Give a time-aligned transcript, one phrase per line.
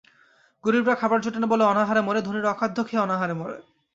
[0.63, 3.57] গরীবরা খাবার জোটে না বলে অনাহারে মরে, ধনীরা অখাদ্য খেয়ে অনাহারে মরে।